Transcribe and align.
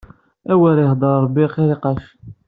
Awer 0.51 0.75
iḥeddar 0.83 1.17
Ṛebbi 1.25 1.43
i 1.45 1.51
qiriqac. 1.53 2.03